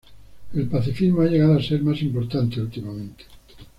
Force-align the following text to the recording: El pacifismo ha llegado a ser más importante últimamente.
El 0.55 0.65
pacifismo 0.67 1.21
ha 1.21 1.25
llegado 1.27 1.53
a 1.53 1.61
ser 1.61 1.83
más 1.83 2.01
importante 2.01 2.59
últimamente. 2.59 3.25